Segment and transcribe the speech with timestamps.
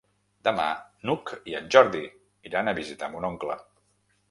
[0.47, 0.63] Demà
[1.09, 2.03] n'Hug i en Jordi
[2.51, 3.63] iran a visitar mon oncle.